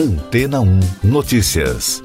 Antena 0.00 0.62
1 0.62 0.80
Notícias. 1.04 2.02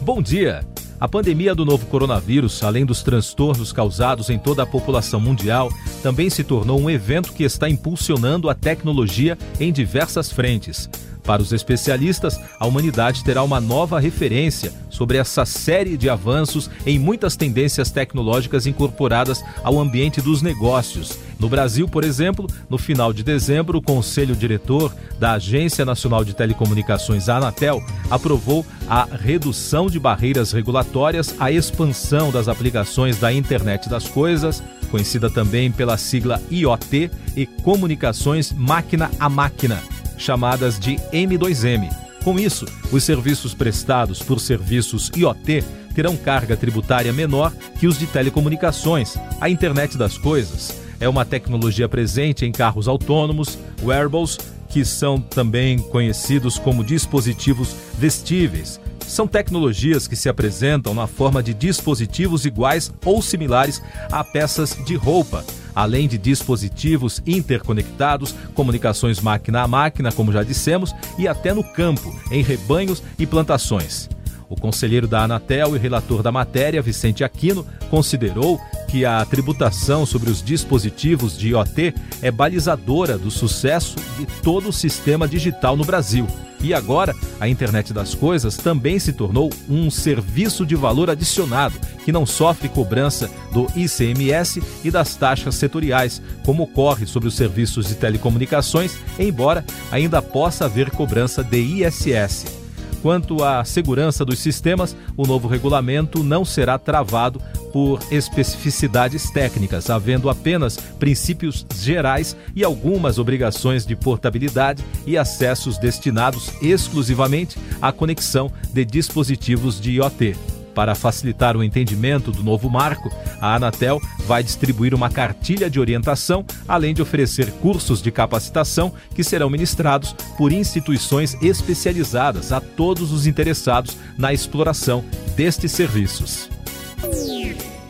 Bom 0.00 0.22
dia. 0.22 0.66
A 0.98 1.06
pandemia 1.06 1.54
do 1.54 1.66
novo 1.66 1.84
coronavírus, 1.84 2.62
além 2.62 2.86
dos 2.86 3.02
transtornos 3.02 3.74
causados 3.74 4.30
em 4.30 4.38
toda 4.38 4.62
a 4.62 4.66
população 4.66 5.20
mundial, 5.20 5.68
também 6.02 6.30
se 6.30 6.42
tornou 6.42 6.80
um 6.80 6.88
evento 6.88 7.34
que 7.34 7.44
está 7.44 7.68
impulsionando 7.68 8.48
a 8.48 8.54
tecnologia 8.54 9.36
em 9.60 9.70
diversas 9.70 10.32
frentes. 10.32 10.88
Para 11.26 11.42
os 11.42 11.52
especialistas, 11.52 12.40
a 12.58 12.66
humanidade 12.66 13.24
terá 13.24 13.42
uma 13.42 13.60
nova 13.60 13.98
referência 13.98 14.72
sobre 14.88 15.18
essa 15.18 15.44
série 15.44 15.96
de 15.96 16.08
avanços 16.08 16.70
em 16.86 16.98
muitas 16.98 17.36
tendências 17.36 17.90
tecnológicas 17.90 18.66
incorporadas 18.66 19.44
ao 19.64 19.78
ambiente 19.78 20.20
dos 20.20 20.40
negócios. 20.40 21.18
No 21.38 21.48
Brasil, 21.48 21.88
por 21.88 22.04
exemplo, 22.04 22.46
no 22.70 22.78
final 22.78 23.12
de 23.12 23.24
dezembro, 23.24 23.78
o 23.78 23.82
Conselho 23.82 24.36
Diretor 24.36 24.94
da 25.18 25.32
Agência 25.32 25.84
Nacional 25.84 26.24
de 26.24 26.32
Telecomunicações, 26.32 27.28
a 27.28 27.36
Anatel, 27.36 27.84
aprovou 28.08 28.64
a 28.88 29.04
redução 29.04 29.88
de 29.88 29.98
barreiras 29.98 30.52
regulatórias, 30.52 31.34
a 31.40 31.50
expansão 31.50 32.30
das 32.30 32.46
aplicações 32.46 33.18
da 33.18 33.32
Internet 33.32 33.88
das 33.88 34.06
Coisas, 34.06 34.62
conhecida 34.90 35.28
também 35.28 35.72
pela 35.72 35.98
sigla 35.98 36.40
IoT, 36.50 37.10
e 37.36 37.44
comunicações 37.44 38.52
máquina 38.52 39.10
a 39.18 39.28
máquina 39.28 39.82
chamadas 40.16 40.78
de 40.78 40.96
M2M. 41.12 41.88
Com 42.24 42.38
isso, 42.40 42.66
os 42.90 43.04
serviços 43.04 43.54
prestados 43.54 44.20
por 44.20 44.40
serviços 44.40 45.10
IoT 45.16 45.62
terão 45.94 46.16
carga 46.16 46.56
tributária 46.56 47.12
menor 47.12 47.52
que 47.78 47.86
os 47.86 47.98
de 47.98 48.06
telecomunicações. 48.06 49.16
A 49.40 49.48
internet 49.48 49.96
das 49.96 50.18
coisas 50.18 50.76
é 50.98 51.08
uma 51.08 51.24
tecnologia 51.24 51.88
presente 51.88 52.44
em 52.44 52.52
carros 52.52 52.88
autônomos, 52.88 53.58
wearables, 53.82 54.38
que 54.68 54.84
são 54.84 55.20
também 55.20 55.78
conhecidos 55.78 56.58
como 56.58 56.84
dispositivos 56.84 57.74
vestíveis. 57.96 58.80
São 59.06 59.26
tecnologias 59.28 60.08
que 60.08 60.16
se 60.16 60.28
apresentam 60.28 60.92
na 60.92 61.06
forma 61.06 61.42
de 61.42 61.54
dispositivos 61.54 62.44
iguais 62.44 62.92
ou 63.04 63.22
similares 63.22 63.80
a 64.10 64.24
peças 64.24 64.76
de 64.84 64.96
roupa 64.96 65.44
além 65.76 66.08
de 66.08 66.16
dispositivos 66.16 67.22
interconectados, 67.26 68.34
comunicações 68.54 69.20
máquina 69.20 69.60
a 69.60 69.68
máquina, 69.68 70.10
como 70.10 70.32
já 70.32 70.42
dissemos, 70.42 70.94
e 71.18 71.28
até 71.28 71.52
no 71.52 71.62
campo, 71.62 72.18
em 72.30 72.42
rebanhos 72.42 73.02
e 73.18 73.26
plantações. 73.26 74.08
O 74.48 74.56
conselheiro 74.56 75.06
da 75.06 75.24
Anatel 75.24 75.76
e 75.76 75.78
relator 75.78 76.22
da 76.22 76.32
matéria, 76.32 76.80
Vicente 76.80 77.22
Aquino, 77.22 77.66
considerou 77.90 78.58
que 78.86 79.04
a 79.04 79.24
tributação 79.24 80.06
sobre 80.06 80.30
os 80.30 80.42
dispositivos 80.42 81.36
de 81.36 81.48
IoT 81.48 81.94
é 82.22 82.30
balizadora 82.30 83.18
do 83.18 83.30
sucesso 83.30 83.96
de 84.18 84.26
todo 84.42 84.68
o 84.68 84.72
sistema 84.72 85.26
digital 85.28 85.76
no 85.76 85.84
Brasil. 85.84 86.26
E 86.60 86.72
agora, 86.72 87.14
a 87.38 87.48
internet 87.48 87.92
das 87.92 88.14
coisas 88.14 88.56
também 88.56 88.98
se 88.98 89.12
tornou 89.12 89.50
um 89.68 89.90
serviço 89.90 90.64
de 90.64 90.74
valor 90.74 91.10
adicionado, 91.10 91.78
que 92.04 92.10
não 92.10 92.24
sofre 92.24 92.68
cobrança 92.68 93.30
do 93.52 93.66
ICMS 93.76 94.62
e 94.82 94.90
das 94.90 95.14
taxas 95.16 95.54
setoriais, 95.54 96.22
como 96.44 96.62
ocorre 96.62 97.06
sobre 97.06 97.28
os 97.28 97.36
serviços 97.36 97.86
de 97.86 97.94
telecomunicações, 97.94 98.96
embora 99.18 99.64
ainda 99.92 100.22
possa 100.22 100.64
haver 100.64 100.90
cobrança 100.90 101.44
de 101.44 101.58
ISS. 101.58 102.65
Quanto 103.06 103.44
à 103.44 103.64
segurança 103.64 104.24
dos 104.24 104.40
sistemas, 104.40 104.96
o 105.16 105.24
novo 105.28 105.46
regulamento 105.46 106.24
não 106.24 106.44
será 106.44 106.76
travado 106.76 107.40
por 107.72 108.00
especificidades 108.10 109.30
técnicas, 109.30 109.88
havendo 109.90 110.28
apenas 110.28 110.76
princípios 110.98 111.64
gerais 111.76 112.36
e 112.52 112.64
algumas 112.64 113.16
obrigações 113.16 113.86
de 113.86 113.94
portabilidade 113.94 114.84
e 115.06 115.16
acessos 115.16 115.78
destinados 115.78 116.50
exclusivamente 116.60 117.56
à 117.80 117.92
conexão 117.92 118.50
de 118.72 118.84
dispositivos 118.84 119.80
de 119.80 119.92
IoT. 119.92 120.55
Para 120.76 120.94
facilitar 120.94 121.56
o 121.56 121.64
entendimento 121.64 122.30
do 122.30 122.42
novo 122.42 122.68
marco, 122.68 123.10
a 123.40 123.54
Anatel 123.54 123.98
vai 124.26 124.42
distribuir 124.42 124.92
uma 124.92 125.08
cartilha 125.08 125.70
de 125.70 125.80
orientação, 125.80 126.44
além 126.68 126.92
de 126.92 127.00
oferecer 127.00 127.50
cursos 127.62 128.02
de 128.02 128.10
capacitação 128.10 128.92
que 129.14 129.24
serão 129.24 129.48
ministrados 129.48 130.12
por 130.36 130.52
instituições 130.52 131.34
especializadas 131.40 132.52
a 132.52 132.60
todos 132.60 133.10
os 133.10 133.26
interessados 133.26 133.96
na 134.18 134.34
exploração 134.34 135.02
destes 135.34 135.72
serviços. 135.72 136.50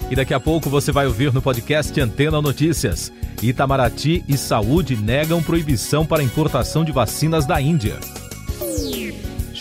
E 0.08 0.14
daqui 0.14 0.32
a 0.32 0.38
pouco 0.38 0.70
você 0.70 0.92
vai 0.92 1.08
ouvir 1.08 1.34
no 1.34 1.42
podcast 1.42 2.00
Antena 2.00 2.40
Notícias. 2.40 3.12
Itamaraty 3.42 4.24
e 4.28 4.38
Saúde 4.38 4.94
negam 4.94 5.42
proibição 5.42 6.06
para 6.06 6.22
importação 6.22 6.84
de 6.84 6.92
vacinas 6.92 7.44
da 7.44 7.60
Índia. 7.60 7.98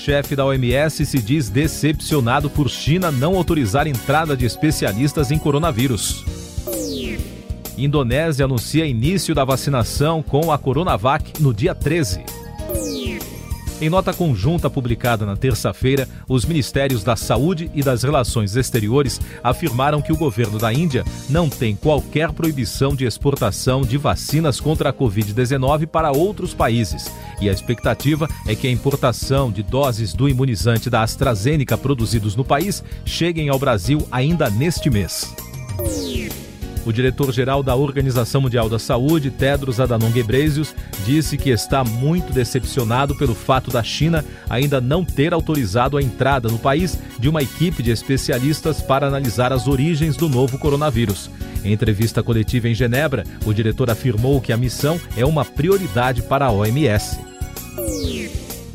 Chefe 0.05 0.35
da 0.35 0.45
OMS 0.45 1.03
se 1.03 1.19
diz 1.19 1.49
decepcionado 1.49 2.47
por 2.47 2.69
China 2.69 3.11
não 3.11 3.35
autorizar 3.35 3.88
entrada 3.88 4.38
de 4.38 4.45
especialistas 4.45 5.31
em 5.31 5.39
coronavírus. 5.39 6.23
Indonésia 7.75 8.45
anuncia 8.45 8.85
início 8.85 9.33
da 9.33 9.43
vacinação 9.43 10.21
com 10.21 10.51
a 10.51 10.59
Coronavac 10.59 11.41
no 11.41 11.51
dia 11.51 11.73
13. 11.73 12.34
Em 13.81 13.90
nota 13.90 14.13
conjunta 14.13 14.69
publicada 14.69 15.25
na 15.25 15.36
terça-feira, 15.36 16.08
os 16.30 16.46
Ministérios 16.46 17.03
da 17.03 17.18
Saúde 17.18 17.69
e 17.74 17.84
das 17.84 18.03
Relações 18.03 18.56
Exteriores 18.56 19.19
afirmaram 19.44 20.02
que 20.02 20.13
o 20.13 20.18
governo 20.18 20.58
da 20.58 20.72
Índia 20.72 21.03
não 21.30 21.50
tem 21.50 21.75
qualquer 21.75 22.31
proibição 22.31 22.96
de 22.96 23.03
exportação 23.03 23.81
de 23.81 23.97
vacinas 23.97 24.62
contra 24.62 24.90
a 24.90 24.94
Covid-19 24.94 25.88
para 25.88 26.14
outros 26.14 26.53
países. 26.53 27.12
E 27.41 27.50
a 27.50 27.52
expectativa 27.52 28.30
é 28.47 28.56
que 28.56 28.66
a 28.66 28.72
importação 28.72 29.52
de 29.52 29.62
doses 29.62 30.14
do 30.14 30.30
imunizante 30.30 30.90
da 30.90 31.03
AstraZeneca 31.03 31.78
produzidos 31.78 32.34
no 32.34 32.46
país 32.46 32.81
cheguem 33.03 33.50
ao 33.50 33.59
Brasil 33.59 34.08
ainda 34.09 34.50
neste 34.50 34.90
mês. 34.90 35.35
O 36.85 36.94
diretor-geral 36.94 37.63
da 37.63 37.75
Organização 37.75 38.41
Mundial 38.41 38.69
da 38.69 38.78
Saúde, 38.78 39.31
Tedros 39.31 39.79
Adhanom 39.79 40.12
Ghebreyesus, 40.12 40.75
disse 41.03 41.35
que 41.35 41.50
está 41.50 41.84
muito 41.84 42.31
decepcionado 42.31 43.16
pelo 43.16 43.34
fato 43.34 43.72
da 43.72 43.81
China 43.81 44.23
ainda 44.47 44.79
não 44.79 45.03
ter 45.03 45.34
autorizado 45.34 45.97
a 45.97 46.01
entrada 46.01 46.47
no 46.47 46.59
país 46.59 47.00
de 47.18 47.28
uma 47.28 47.41
equipe 47.41 47.81
de 47.81 47.90
especialistas 47.90 48.81
para 48.81 49.07
analisar 49.07 49.51
as 49.51 49.68
origens 49.68 50.16
do 50.16 50.29
novo 50.29 50.59
coronavírus. 50.59 51.29
Em 51.63 51.73
entrevista 51.73 52.22
coletiva 52.22 52.69
em 52.69 52.75
Genebra, 52.75 53.23
o 53.44 53.52
diretor 53.52 53.90
afirmou 53.90 54.40
que 54.40 54.53
a 54.53 54.57
missão 54.57 55.02
é 55.17 55.25
uma 55.25 55.44
prioridade 55.44 56.22
para 56.22 56.46
a 56.46 56.52
OMS. 56.52 57.17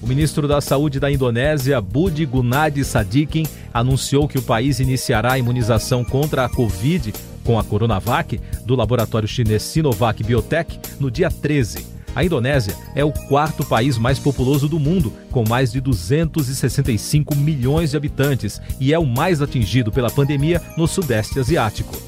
O 0.03 0.07
ministro 0.07 0.49
da 0.49 0.61
Saúde 0.61 0.99
da 0.99 1.09
Indonésia, 1.09 1.81
Budi 1.81 2.27
Gunadi 2.27 2.83
Sadikin, 2.83 3.47
anunciou 3.73 4.27
que 4.27 4.39
o 4.39 4.43
país 4.43 4.81
iniciará 4.81 5.35
a 5.35 5.39
imunização 5.39 6.03
contra 6.03 6.45
a 6.45 6.49
Covid 6.49 7.13
com 7.51 7.59
a 7.59 7.65
Coronavac 7.65 8.41
do 8.65 8.77
laboratório 8.77 9.27
chinês 9.27 9.65
Sinovac 9.65 10.23
Biotech 10.23 10.79
no 11.01 11.11
dia 11.11 11.29
13. 11.29 11.85
A 12.15 12.25
Indonésia 12.25 12.77
é 12.95 13.05
o 13.05 13.11
quarto 13.11 13.65
país 13.65 13.99
mais 13.99 14.21
populoso 14.21 14.69
do 14.69 14.79
mundo, 14.79 15.13
com 15.33 15.45
mais 15.49 15.73
de 15.73 15.81
265 15.81 17.35
milhões 17.35 17.91
de 17.91 17.97
habitantes, 17.97 18.63
e 18.79 18.95
é 18.95 18.99
o 19.01 19.05
mais 19.05 19.43
atingido 19.43 19.91
pela 19.91 20.09
pandemia 20.09 20.63
no 20.77 20.87
Sudeste 20.87 21.41
Asiático. 21.41 22.01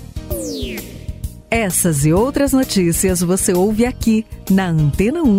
Essas 1.50 2.06
e 2.06 2.12
outras 2.12 2.52
notícias 2.52 3.20
você 3.20 3.52
ouve 3.52 3.84
aqui 3.84 4.25
na 4.48 4.69
Antena 4.69 5.25
1. 5.25 5.38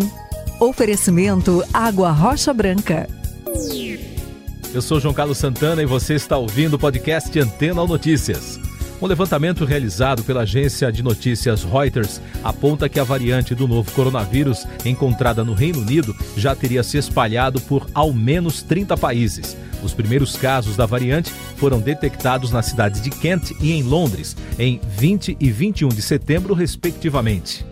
Oferecimento 0.59 1.63
Água 1.73 2.11
Rocha 2.11 2.53
Branca. 2.53 3.07
Eu 4.73 4.81
sou 4.81 4.99
João 4.99 5.13
Carlos 5.13 5.37
Santana 5.37 5.81
e 5.81 5.85
você 5.85 6.15
está 6.15 6.37
ouvindo 6.37 6.73
o 6.73 6.79
podcast 6.79 7.39
Antena 7.39 7.85
Notícias. 7.85 8.59
Um 9.01 9.07
levantamento 9.07 9.65
realizado 9.65 10.23
pela 10.23 10.41
agência 10.41 10.91
de 10.91 11.03
notícias 11.03 11.63
Reuters 11.63 12.21
aponta 12.43 12.87
que 12.87 12.99
a 12.99 13.03
variante 13.03 13.53
do 13.53 13.67
novo 13.67 13.91
coronavírus 13.91 14.65
encontrada 14.85 15.43
no 15.43 15.53
Reino 15.53 15.81
Unido 15.81 16.15
já 16.37 16.55
teria 16.55 16.83
se 16.83 16.97
espalhado 16.97 17.59
por 17.61 17.87
ao 17.93 18.13
menos 18.13 18.61
30 18.61 18.95
países. 18.95 19.57
Os 19.83 19.93
primeiros 19.93 20.37
casos 20.37 20.77
da 20.77 20.85
variante 20.85 21.31
foram 21.57 21.79
detectados 21.79 22.51
na 22.51 22.61
cidade 22.61 23.01
de 23.01 23.09
Kent 23.09 23.51
e 23.59 23.73
em 23.73 23.83
Londres, 23.83 24.37
em 24.57 24.79
20 24.97 25.35
e 25.37 25.51
21 25.51 25.89
de 25.89 26.01
setembro, 26.01 26.53
respectivamente. 26.53 27.65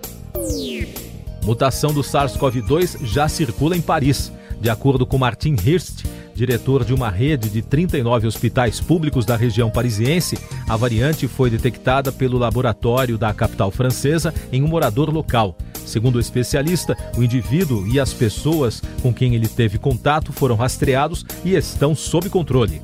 Mutação 1.44 1.94
do 1.94 2.02
SARS-CoV-2 2.02 3.06
já 3.06 3.30
circula 3.30 3.76
em 3.76 3.82
Paris. 3.82 4.32
De 4.60 4.70
acordo 4.70 5.08
com 5.08 5.18
Martin 5.18 5.56
Hirst, 5.56 6.06
diretor 6.34 6.84
de 6.84 6.94
uma 6.94 7.10
rede 7.10 7.50
de 7.50 7.62
39 7.62 8.28
hospitais 8.28 8.80
públicos 8.80 9.26
da 9.26 9.36
região 9.36 9.70
parisiense, 9.70 10.38
a 10.68 10.76
variante 10.76 11.28
foi 11.28 11.50
detectada 11.50 12.12
pelo 12.12 12.38
laboratório 12.38 13.18
da 13.18 13.34
capital 13.34 13.72
francesa 13.72 14.34
em 14.52 14.64
um 14.64 14.68
morador 14.68 15.10
local. 15.10 15.56
Segundo 15.86 16.16
o 16.16 16.20
especialista, 16.20 16.96
o 17.18 17.24
indivíduo 17.24 17.88
e 17.88 18.00
as 18.00 18.14
pessoas 18.14 18.82
com 19.02 19.14
quem 19.14 19.36
ele 19.36 19.48
teve 19.48 19.78
contato 19.78 20.32
foram 20.32 20.56
rastreados 20.56 21.26
e 21.44 21.56
estão 21.56 21.96
sob 21.96 22.30
controle. 22.30 22.82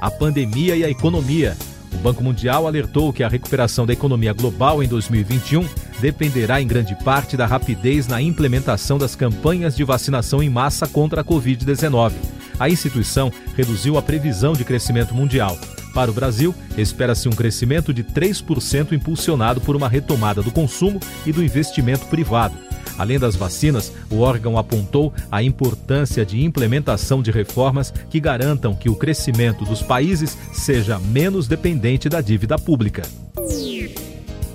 A 0.00 0.10
pandemia 0.10 0.76
e 0.76 0.84
a 0.84 0.88
economia. 0.88 1.56
O 1.92 1.98
Banco 1.98 2.22
Mundial 2.22 2.66
alertou 2.66 3.12
que 3.12 3.22
a 3.22 3.28
recuperação 3.28 3.84
da 3.84 3.92
economia 3.92 4.32
global 4.32 4.82
em 4.82 4.88
2021 4.88 5.66
dependerá 6.00 6.60
em 6.60 6.66
grande 6.66 6.96
parte 7.04 7.36
da 7.36 7.46
rapidez 7.46 8.08
na 8.08 8.20
implementação 8.20 8.98
das 8.98 9.14
campanhas 9.14 9.76
de 9.76 9.84
vacinação 9.84 10.42
em 10.42 10.48
massa 10.48 10.88
contra 10.88 11.20
a 11.20 11.24
Covid-19. 11.24 12.12
A 12.58 12.68
instituição 12.68 13.32
reduziu 13.56 13.96
a 13.96 14.02
previsão 14.02 14.54
de 14.54 14.64
crescimento 14.64 15.14
mundial. 15.14 15.58
Para 15.94 16.10
o 16.10 16.14
Brasil, 16.14 16.54
espera-se 16.76 17.28
um 17.28 17.32
crescimento 17.32 17.92
de 17.92 18.04
3% 18.04 18.92
impulsionado 18.92 19.60
por 19.60 19.76
uma 19.76 19.88
retomada 19.88 20.42
do 20.42 20.50
consumo 20.50 21.00
e 21.26 21.32
do 21.32 21.42
investimento 21.42 22.06
privado. 22.06 22.56
Além 22.98 23.18
das 23.18 23.34
vacinas, 23.34 23.92
o 24.10 24.20
órgão 24.20 24.58
apontou 24.58 25.12
a 25.32 25.42
importância 25.42 26.24
de 26.24 26.44
implementação 26.44 27.22
de 27.22 27.30
reformas 27.30 27.90
que 28.10 28.20
garantam 28.20 28.74
que 28.74 28.90
o 28.90 28.94
crescimento 28.94 29.64
dos 29.64 29.82
países 29.82 30.36
seja 30.52 30.98
menos 30.98 31.48
dependente 31.48 32.08
da 32.08 32.20
dívida 32.20 32.58
pública. 32.58 33.02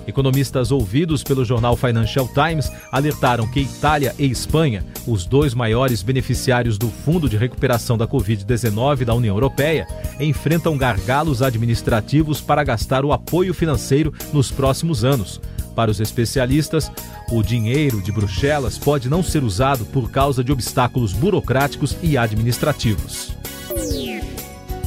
Economistas 0.08 0.72
ouvidos 0.72 1.24
pelo 1.24 1.44
jornal 1.44 1.76
Financial 1.76 2.28
Times 2.28 2.72
alertaram 2.92 3.48
que 3.48 3.62
Itália 3.62 4.14
e 4.20 4.26
Espanha, 4.26 4.84
os 5.08 5.26
dois 5.26 5.54
maiores 5.54 6.04
beneficiários 6.04 6.78
do 6.78 6.90
Fundo 6.90 7.28
de 7.28 7.38
Recuperação 7.38 7.98
da 7.98 8.08
Covid-19 8.08 9.04
da 9.04 9.14
União 9.14 9.36
Europeia, 9.36 9.88
enfrentam 10.20 10.78
gargalos 10.78 11.42
administrativos 11.42 12.40
para 12.40 12.64
gastar 12.64 13.04
o 13.04 13.12
apoio 13.12 13.54
financeiro 13.54 14.14
nos 14.32 14.52
próximos 14.52 15.04
anos. 15.04 15.42
Para 15.76 15.92
os 15.92 16.00
especialistas, 16.00 16.90
o 17.30 17.44
dinheiro 17.44 18.02
de 18.02 18.12
Bruxelas 18.12 18.78
pode 18.78 19.10
não 19.10 19.22
ser 19.22 19.44
usado 19.44 19.86
por 19.86 20.10
causa 20.10 20.44
de 20.44 20.52
obstáculos 20.52 21.12
burocráticos 21.12 21.98
e 22.02 22.18
administrativos. 22.18 23.36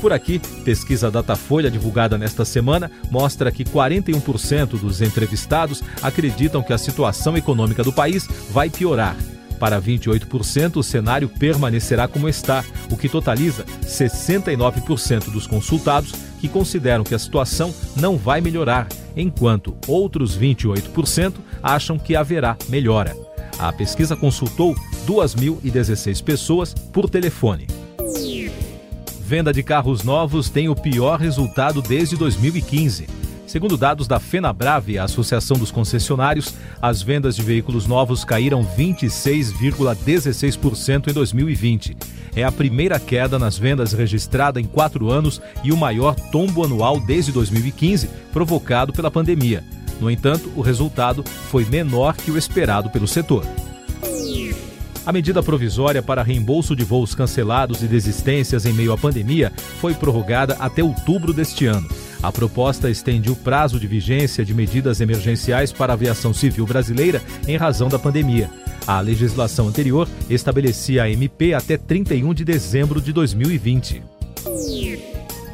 Por 0.01 0.13
aqui, 0.13 0.39
pesquisa 0.65 1.11
Datafolha 1.11 1.71
divulgada 1.71 2.17
nesta 2.17 2.45
semana 2.45 2.91
mostra 3.11 3.51
que 3.51 3.65
41% 3.65 4.79
dos 4.79 5.03
entrevistados 5.03 5.83
acreditam 6.01 6.63
que 6.63 6.73
a 6.73 6.79
situação 6.79 7.37
econômica 7.37 7.83
do 7.83 7.93
país 7.93 8.29
vai 8.51 8.71
piorar. 8.71 9.17
Para 9.59 9.83
28%, 9.83 10.77
o 10.77 10.83
cenário 10.85 11.29
permanecerá 11.29 12.07
como 12.07 12.29
está, 12.29 12.65
o 12.93 12.97
que 12.97 13.09
totaliza 13.09 13.65
69% 13.83 15.31
dos 15.33 15.49
consultados 15.49 16.13
que 16.41 16.49
consideram 16.49 17.03
que 17.03 17.15
a 17.15 17.19
situação 17.19 17.75
não 17.97 18.17
vai 18.17 18.41
melhorar, 18.41 18.87
enquanto 19.17 19.77
outros 19.89 20.39
28% 20.39 21.35
acham 21.61 21.99
que 21.99 22.15
haverá 22.15 22.57
melhora. 22.69 23.17
A 23.59 23.73
pesquisa 23.73 24.15
consultou 24.15 24.77
2.016 25.09 26.23
pessoas 26.23 26.73
por 26.73 27.11
telefone. 27.11 27.78
Venda 29.29 29.53
de 29.53 29.63
carros 29.63 30.03
novos 30.03 30.49
tem 30.49 30.71
o 30.71 30.75
pior 30.75 31.21
resultado 31.21 31.83
desde 31.83 32.17
2015. 32.17 33.07
Segundo 33.47 33.77
dados 33.77 34.09
da 34.09 34.19
FenaBrave, 34.19 34.99
a 34.99 35.05
Associação 35.05 35.59
dos 35.59 35.71
Concessionários, 35.71 36.55
as 36.81 37.03
vendas 37.03 37.37
de 37.37 37.43
veículos 37.43 37.87
novos 37.87 38.25
caíram 38.25 38.65
26,16% 38.65 41.11
em 41.11 41.13
2020. 41.13 41.95
É 42.35 42.43
a 42.43 42.51
primeira 42.51 42.99
queda 42.99 43.39
nas 43.39 43.59
vendas 43.59 43.93
registrada 43.93 44.59
em 44.59 44.65
quatro 44.65 45.11
anos 45.11 45.43
e 45.63 45.73
o 45.73 45.77
maior 45.77 46.15
tombo 46.33 46.65
anual 46.65 46.99
desde 46.99 47.31
2015, 47.31 48.09
provocado 48.33 48.95
pela 48.95 49.11
pandemia. 49.11 49.63
No 50.01 50.11
entanto, 50.11 50.51
o 50.57 50.63
resultado 50.63 51.23
foi 51.51 51.67
menor 51.67 52.17
que 52.17 52.31
o 52.31 52.39
esperado 52.39 52.89
pelo 52.89 53.07
setor. 53.07 53.45
A 55.09 55.13
medida 55.13 55.43
provisória 55.43 56.03
para 56.03 56.23
reembolso 56.23 56.77
de 56.77 56.85
voos 56.85 57.15
cancelados 57.15 57.83
e 57.83 57.87
desistências 57.87 58.67
em 58.67 58.75
meio 58.75 58.93
à 58.93 58.99
pandemia 58.99 59.51
foi 59.81 59.95
prorrogada 59.95 60.55
até 60.61 60.85
outubro 60.85 61.33
deste 61.33 61.65
ano. 61.65 61.89
A 62.23 62.31
proposta 62.31 62.91
estende 62.91 63.31
o 63.31 63.35
prazo 63.35 63.81
de 63.81 63.87
vigência 63.87 64.45
de 64.45 64.53
medidas 64.53 65.01
emergenciais 65.01 65.73
para 65.73 65.95
a 65.95 65.97
aviação 65.97 66.35
civil 66.35 66.67
brasileira 66.67 67.23
em 67.47 67.57
razão 67.57 67.89
da 67.89 67.99
pandemia. 67.99 68.51
A 68.87 69.01
legislação 69.01 69.69
anterior 69.69 70.07
estabelecia 70.29 71.05
a 71.05 71.11
MP 71.11 71.55
até 71.55 71.79
31 71.79 72.35
de 72.35 72.45
dezembro 72.45 73.01
de 73.01 73.11
2020. 73.11 74.03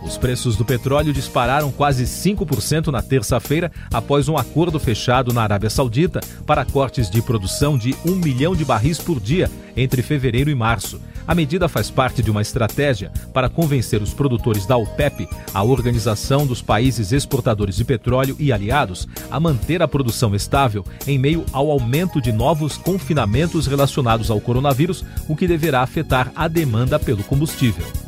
Os 0.04 0.18
preços 0.18 0.54
do 0.54 0.64
petróleo 0.64 1.14
dispararam 1.14 1.72
quase 1.72 2.04
5% 2.04 2.88
na 2.88 3.00
terça-feira 3.00 3.72
após 3.90 4.28
um 4.28 4.36
acordo 4.36 4.78
fechado 4.78 5.32
na 5.32 5.42
Arábia 5.42 5.70
Saudita 5.70 6.20
para 6.46 6.64
cortes 6.64 7.08
de 7.08 7.22
produção 7.22 7.78
de 7.78 7.96
1 8.04 8.14
milhão 8.16 8.54
de 8.54 8.66
barris 8.66 8.98
por 8.98 9.18
dia 9.18 9.50
entre 9.74 10.02
fevereiro 10.02 10.50
e 10.50 10.54
março. 10.54 11.00
A 11.26 11.34
medida 11.34 11.68
faz 11.68 11.90
parte 11.90 12.22
de 12.22 12.30
uma 12.30 12.42
estratégia 12.42 13.10
para 13.32 13.48
convencer 13.48 14.02
os 14.02 14.12
produtores 14.12 14.66
da 14.66 14.76
OPEP, 14.76 15.26
a 15.54 15.64
Organização 15.64 16.46
dos 16.46 16.60
Países 16.60 17.10
Exportadores 17.10 17.76
de 17.76 17.84
Petróleo 17.84 18.36
e 18.38 18.52
aliados, 18.52 19.08
a 19.30 19.40
manter 19.40 19.82
a 19.82 19.88
produção 19.88 20.34
estável 20.34 20.84
em 21.06 21.18
meio 21.18 21.46
ao 21.50 21.70
aumento 21.70 22.20
de 22.20 22.30
novos 22.30 22.76
confinamentos 22.76 23.66
relacionados 23.66 24.30
ao 24.30 24.38
coronavírus, 24.38 25.02
o 25.26 25.34
que 25.34 25.48
deverá 25.48 25.80
afetar 25.80 26.30
a 26.36 26.46
demanda 26.46 26.98
pelo 26.98 27.24
combustível. 27.24 28.03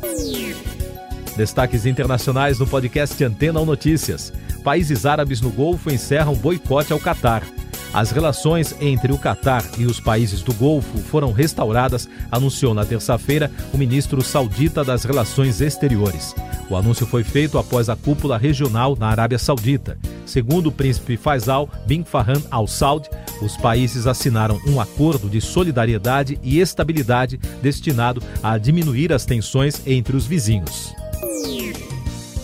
Destaques 1.37 1.85
internacionais 1.85 2.57
no 2.57 2.65
podcast 2.65 3.23
Antena 3.23 3.59
ou 3.59 3.65
Notícias. 3.65 4.33
Países 4.63 5.05
árabes 5.05 5.39
no 5.39 5.51
Golfo 5.51 5.93
encerram 5.93 6.33
boicote 6.33 6.91
ao 6.91 6.99
Catar. 6.99 7.43
As 7.93 8.09
relações 8.09 8.75
entre 8.81 9.13
o 9.13 9.19
Catar 9.19 9.63
e 9.77 9.85
os 9.85 9.99
países 9.99 10.41
do 10.41 10.51
Golfo 10.51 10.97
foram 10.97 11.31
restauradas, 11.31 12.09
anunciou 12.31 12.73
na 12.73 12.83
terça-feira 12.83 13.51
o 13.71 13.77
ministro 13.77 14.23
saudita 14.23 14.83
das 14.83 15.03
Relações 15.03 15.61
Exteriores. 15.61 16.33
O 16.71 16.75
anúncio 16.75 17.05
foi 17.05 17.23
feito 17.23 17.59
após 17.59 17.87
a 17.87 17.95
cúpula 17.95 18.35
regional 18.35 18.97
na 18.99 19.07
Arábia 19.07 19.37
Saudita. 19.37 19.97
Segundo 20.25 20.67
o 20.67 20.71
príncipe 20.71 21.17
Faisal 21.17 21.69
bin 21.85 22.03
Farhan 22.03 22.41
Al 22.49 22.65
Saud, 22.65 23.07
os 23.43 23.55
países 23.55 24.07
assinaram 24.07 24.59
um 24.67 24.81
acordo 24.81 25.29
de 25.29 25.39
solidariedade 25.39 26.39
e 26.41 26.59
estabilidade 26.59 27.39
destinado 27.61 28.23
a 28.41 28.57
diminuir 28.57 29.13
as 29.13 29.23
tensões 29.23 29.81
entre 29.85 30.17
os 30.17 30.25
vizinhos. 30.25 30.95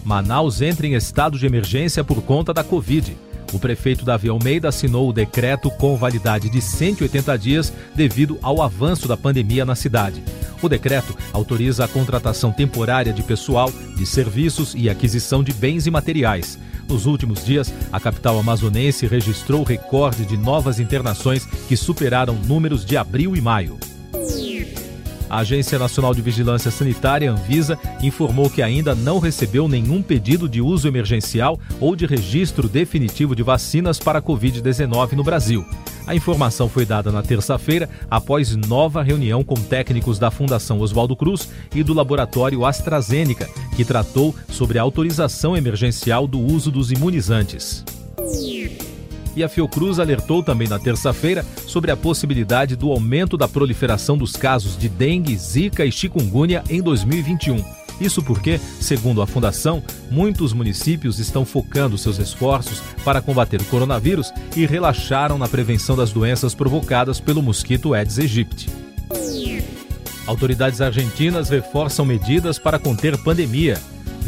Manaus 0.04 0.60
entra 0.60 0.86
em 0.86 0.92
estado 0.92 1.38
de 1.38 1.46
emergência 1.46 2.04
por 2.04 2.20
conta 2.20 2.52
da 2.52 2.62
Covid. 2.62 3.16
O 3.54 3.58
prefeito 3.58 4.04
Davi 4.04 4.28
Almeida 4.28 4.68
assinou 4.68 5.08
o 5.08 5.12
decreto 5.14 5.70
com 5.70 5.96
validade 5.96 6.50
de 6.50 6.60
180 6.60 7.38
dias 7.38 7.72
devido 7.94 8.38
ao 8.42 8.60
avanço 8.60 9.08
da 9.08 9.16
pandemia 9.16 9.64
na 9.64 9.74
cidade. 9.74 10.22
O 10.60 10.68
decreto 10.68 11.16
autoriza 11.32 11.86
a 11.86 11.88
contratação 11.88 12.52
temporária 12.52 13.14
de 13.14 13.22
pessoal, 13.22 13.72
de 13.96 14.04
serviços 14.04 14.74
e 14.76 14.90
aquisição 14.90 15.42
de 15.42 15.54
bens 15.54 15.86
e 15.86 15.90
materiais. 15.90 16.58
Nos 16.90 17.06
últimos 17.06 17.44
dias, 17.44 17.72
a 17.92 18.00
capital 18.00 18.36
amazonense 18.36 19.06
registrou 19.06 19.62
recorde 19.62 20.26
de 20.26 20.36
novas 20.36 20.80
internações 20.80 21.46
que 21.46 21.76
superaram 21.76 22.34
números 22.34 22.84
de 22.84 22.96
abril 22.96 23.36
e 23.36 23.40
maio. 23.40 23.78
A 25.30 25.38
Agência 25.38 25.78
Nacional 25.78 26.12
de 26.12 26.20
Vigilância 26.20 26.72
Sanitária, 26.72 27.30
Anvisa, 27.30 27.78
informou 28.02 28.50
que 28.50 28.60
ainda 28.60 28.96
não 28.96 29.20
recebeu 29.20 29.68
nenhum 29.68 30.02
pedido 30.02 30.48
de 30.48 30.60
uso 30.60 30.88
emergencial 30.88 31.58
ou 31.78 31.94
de 31.94 32.04
registro 32.04 32.68
definitivo 32.68 33.36
de 33.36 33.44
vacinas 33.44 34.00
para 34.00 34.18
a 34.18 34.22
Covid-19 34.22 35.12
no 35.12 35.22
Brasil. 35.22 35.64
A 36.04 36.16
informação 36.16 36.68
foi 36.68 36.84
dada 36.84 37.12
na 37.12 37.22
terça-feira 37.22 37.88
após 38.10 38.56
nova 38.56 39.04
reunião 39.04 39.44
com 39.44 39.54
técnicos 39.54 40.18
da 40.18 40.32
Fundação 40.32 40.80
Oswaldo 40.80 41.14
Cruz 41.14 41.48
e 41.72 41.84
do 41.84 41.94
laboratório 41.94 42.66
AstraZeneca, 42.66 43.48
que 43.76 43.84
tratou 43.84 44.34
sobre 44.48 44.80
a 44.80 44.82
autorização 44.82 45.56
emergencial 45.56 46.26
do 46.26 46.40
uso 46.40 46.72
dos 46.72 46.90
imunizantes. 46.90 47.84
E 49.36 49.44
a 49.44 49.48
Fiocruz 49.48 49.98
alertou 49.98 50.42
também 50.42 50.68
na 50.68 50.78
terça-feira 50.78 51.44
sobre 51.66 51.90
a 51.90 51.96
possibilidade 51.96 52.76
do 52.76 52.90
aumento 52.90 53.36
da 53.36 53.46
proliferação 53.46 54.16
dos 54.16 54.32
casos 54.32 54.76
de 54.76 54.88
dengue, 54.88 55.36
zika 55.36 55.84
e 55.84 55.92
chikungunya 55.92 56.62
em 56.68 56.82
2021. 56.82 57.62
Isso 58.00 58.22
porque, 58.22 58.58
segundo 58.80 59.20
a 59.20 59.26
Fundação, 59.26 59.82
muitos 60.10 60.54
municípios 60.54 61.18
estão 61.18 61.44
focando 61.44 61.98
seus 61.98 62.18
esforços 62.18 62.82
para 63.04 63.20
combater 63.20 63.60
o 63.60 63.64
coronavírus 63.66 64.32
e 64.56 64.64
relaxaram 64.64 65.36
na 65.36 65.46
prevenção 65.46 65.94
das 65.94 66.10
doenças 66.10 66.54
provocadas 66.54 67.20
pelo 67.20 67.42
mosquito 67.42 67.92
Aedes 67.92 68.18
aegypti. 68.18 68.68
Autoridades 70.26 70.80
argentinas 70.80 71.50
reforçam 71.50 72.04
medidas 72.06 72.58
para 72.58 72.78
conter 72.78 73.18
pandemia. 73.18 73.78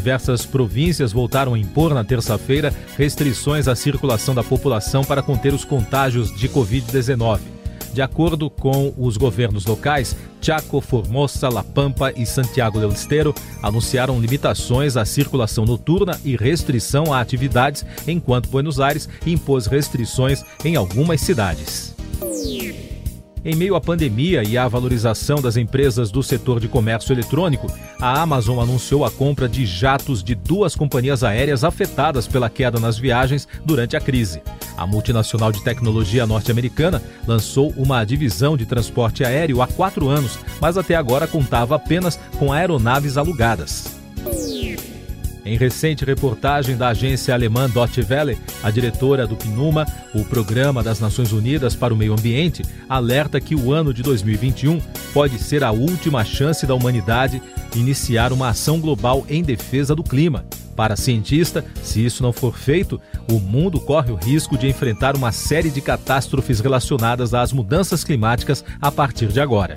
Diversas 0.02 0.44
províncias 0.44 1.12
voltaram 1.12 1.54
a 1.54 1.58
impor 1.58 1.94
na 1.94 2.02
terça-feira 2.02 2.74
restrições 2.98 3.68
à 3.68 3.76
circulação 3.76 4.34
da 4.34 4.42
população 4.42 5.04
para 5.04 5.22
conter 5.22 5.54
os 5.54 5.64
contágios 5.64 6.34
de 6.34 6.48
Covid-19. 6.48 7.38
De 7.94 8.02
acordo 8.02 8.50
com 8.50 8.92
os 8.98 9.16
governos 9.16 9.64
locais, 9.64 10.16
Chaco, 10.40 10.80
Formosa, 10.80 11.48
La 11.48 11.62
Pampa 11.62 12.12
e 12.16 12.26
Santiago 12.26 12.80
del 12.80 12.88
Estero 12.88 13.32
anunciaram 13.62 14.20
limitações 14.20 14.96
à 14.96 15.04
circulação 15.04 15.64
noturna 15.64 16.20
e 16.24 16.34
restrição 16.34 17.14
a 17.14 17.20
atividades, 17.20 17.86
enquanto 18.04 18.48
Buenos 18.48 18.80
Aires 18.80 19.08
impôs 19.24 19.66
restrições 19.66 20.42
em 20.64 20.74
algumas 20.74 21.20
cidades. 21.20 21.94
Em 23.44 23.56
meio 23.56 23.74
à 23.74 23.80
pandemia 23.80 24.44
e 24.44 24.56
à 24.56 24.68
valorização 24.68 25.42
das 25.42 25.56
empresas 25.56 26.12
do 26.12 26.22
setor 26.22 26.60
de 26.60 26.68
comércio 26.68 27.12
eletrônico, 27.12 27.66
a 28.00 28.22
Amazon 28.22 28.60
anunciou 28.60 29.04
a 29.04 29.10
compra 29.10 29.48
de 29.48 29.66
jatos 29.66 30.22
de 30.22 30.32
duas 30.32 30.76
companhias 30.76 31.24
aéreas 31.24 31.64
afetadas 31.64 32.28
pela 32.28 32.48
queda 32.48 32.78
nas 32.78 32.96
viagens 32.96 33.48
durante 33.64 33.96
a 33.96 34.00
crise. 34.00 34.40
A 34.76 34.86
multinacional 34.86 35.50
de 35.50 35.62
tecnologia 35.64 36.24
norte-americana 36.24 37.02
lançou 37.26 37.70
uma 37.76 38.04
divisão 38.04 38.56
de 38.56 38.64
transporte 38.64 39.24
aéreo 39.24 39.60
há 39.60 39.66
quatro 39.66 40.08
anos, 40.08 40.38
mas 40.60 40.78
até 40.78 40.94
agora 40.94 41.26
contava 41.26 41.74
apenas 41.74 42.20
com 42.38 42.52
aeronaves 42.52 43.16
alugadas. 43.16 44.01
Em 45.44 45.56
recente 45.56 46.04
reportagem 46.04 46.76
da 46.76 46.88
agência 46.88 47.34
alemã 47.34 47.68
Deutsche 47.68 48.06
Welle, 48.08 48.38
a 48.62 48.70
diretora 48.70 49.26
do 49.26 49.34
PNUMA, 49.34 49.84
o 50.14 50.24
Programa 50.24 50.82
das 50.84 51.00
Nações 51.00 51.32
Unidas 51.32 51.74
para 51.74 51.92
o 51.92 51.96
Meio 51.96 52.12
Ambiente, 52.12 52.62
alerta 52.88 53.40
que 53.40 53.56
o 53.56 53.72
ano 53.72 53.92
de 53.92 54.02
2021 54.02 54.80
pode 55.12 55.38
ser 55.38 55.64
a 55.64 55.72
última 55.72 56.24
chance 56.24 56.64
da 56.64 56.74
humanidade 56.74 57.42
iniciar 57.74 58.32
uma 58.32 58.50
ação 58.50 58.80
global 58.80 59.26
em 59.28 59.42
defesa 59.42 59.96
do 59.96 60.04
clima. 60.04 60.44
Para 60.76 60.94
a 60.94 60.96
cientista, 60.96 61.64
se 61.82 62.04
isso 62.04 62.22
não 62.22 62.32
for 62.32 62.56
feito, 62.56 63.00
o 63.30 63.38
mundo 63.38 63.80
corre 63.80 64.12
o 64.12 64.16
risco 64.16 64.56
de 64.56 64.68
enfrentar 64.68 65.16
uma 65.16 65.32
série 65.32 65.70
de 65.70 65.80
catástrofes 65.80 66.60
relacionadas 66.60 67.34
às 67.34 67.52
mudanças 67.52 68.04
climáticas 68.04 68.64
a 68.80 68.90
partir 68.90 69.28
de 69.28 69.40
agora. 69.40 69.74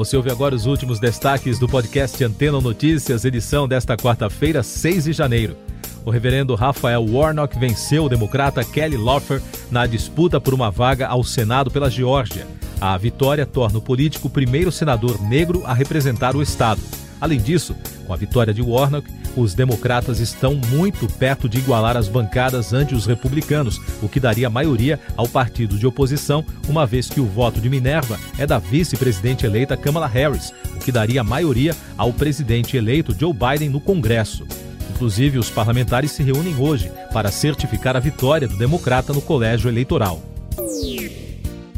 Você 0.00 0.16
ouve 0.16 0.30
agora 0.30 0.54
os 0.54 0.64
últimos 0.64 0.98
destaques 0.98 1.58
do 1.58 1.68
podcast 1.68 2.24
Antena 2.24 2.58
Notícias, 2.58 3.26
edição 3.26 3.68
desta 3.68 3.98
quarta-feira, 3.98 4.62
6 4.62 5.04
de 5.04 5.12
janeiro. 5.12 5.58
O 6.06 6.10
reverendo 6.10 6.54
Rafael 6.54 7.04
Warnock 7.04 7.58
venceu 7.58 8.04
o 8.04 8.08
democrata 8.08 8.64
Kelly 8.64 8.96
Loeffler 8.96 9.42
na 9.70 9.84
disputa 9.84 10.40
por 10.40 10.54
uma 10.54 10.70
vaga 10.70 11.06
ao 11.06 11.22
Senado 11.22 11.70
pela 11.70 11.90
Geórgia. 11.90 12.46
A 12.80 12.96
vitória 12.96 13.44
torna 13.44 13.76
o 13.76 13.82
político 13.82 14.28
o 14.28 14.30
primeiro 14.30 14.72
senador 14.72 15.20
negro 15.20 15.64
a 15.66 15.74
representar 15.74 16.34
o 16.34 16.40
estado. 16.40 16.80
Além 17.20 17.38
disso, 17.38 17.76
com 18.06 18.14
a 18.14 18.16
vitória 18.16 18.54
de 18.54 18.62
Warnock, 18.62 19.06
os 19.36 19.54
democratas 19.54 20.20
estão 20.20 20.54
muito 20.54 21.06
perto 21.06 21.48
de 21.48 21.58
igualar 21.58 21.96
as 21.96 22.08
bancadas 22.08 22.72
ante 22.72 22.94
os 22.94 23.06
republicanos, 23.06 23.80
o 24.02 24.08
que 24.08 24.20
daria 24.20 24.50
maioria 24.50 24.98
ao 25.16 25.28
partido 25.28 25.78
de 25.78 25.86
oposição, 25.86 26.44
uma 26.68 26.86
vez 26.86 27.08
que 27.08 27.20
o 27.20 27.26
voto 27.26 27.60
de 27.60 27.70
Minerva 27.70 28.18
é 28.38 28.46
da 28.46 28.58
vice-presidente 28.58 29.46
eleita 29.46 29.76
Kamala 29.76 30.06
Harris, 30.06 30.52
o 30.76 30.78
que 30.78 30.92
daria 30.92 31.22
maioria 31.22 31.74
ao 31.96 32.12
presidente 32.12 32.76
eleito 32.76 33.14
Joe 33.18 33.32
Biden 33.32 33.68
no 33.68 33.80
Congresso. 33.80 34.46
Inclusive, 34.90 35.38
os 35.38 35.48
parlamentares 35.48 36.10
se 36.10 36.22
reúnem 36.22 36.54
hoje 36.58 36.90
para 37.12 37.30
certificar 37.30 37.96
a 37.96 38.00
vitória 38.00 38.46
do 38.46 38.56
democrata 38.56 39.12
no 39.12 39.22
colégio 39.22 39.70
eleitoral. 39.70 40.20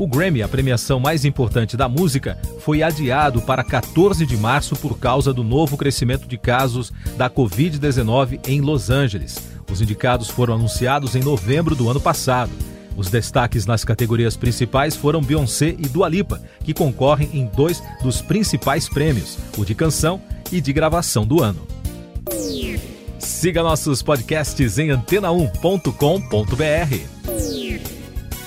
O 0.02 0.06
Grammy, 0.08 0.42
a 0.42 0.48
premiação 0.48 0.98
mais 0.98 1.24
importante 1.24 1.76
da 1.76 1.88
música, 1.88 2.36
foi 2.58 2.82
adiado 2.82 3.40
para 3.40 3.62
14 3.62 4.26
de 4.26 4.36
março 4.36 4.74
por 4.74 4.98
causa 4.98 5.32
do 5.32 5.44
novo 5.44 5.76
crescimento 5.76 6.26
de 6.26 6.36
casos 6.36 6.92
da 7.16 7.30
Covid-19 7.30 8.40
em 8.48 8.60
Los 8.60 8.90
Angeles. 8.90 9.38
Os 9.70 9.80
indicados 9.80 10.28
foram 10.28 10.54
anunciados 10.54 11.14
em 11.14 11.22
novembro 11.22 11.76
do 11.76 11.88
ano 11.88 12.00
passado. 12.00 12.50
Os 12.96 13.10
destaques 13.10 13.64
nas 13.64 13.84
categorias 13.84 14.36
principais 14.36 14.96
foram 14.96 15.22
Beyoncé 15.22 15.76
e 15.78 15.88
Dua 15.88 16.08
Lipa, 16.08 16.42
que 16.64 16.74
concorrem 16.74 17.30
em 17.32 17.46
dois 17.46 17.80
dos 18.02 18.20
principais 18.20 18.88
prêmios, 18.88 19.38
o 19.56 19.64
de 19.64 19.72
canção 19.72 20.20
e 20.50 20.60
de 20.60 20.72
gravação 20.72 21.24
do 21.24 21.40
ano. 21.40 21.64
Siga 23.20 23.62
nossos 23.62 24.02
podcasts 24.02 24.78
em 24.78 24.88
antena1.com.br. 24.88 27.21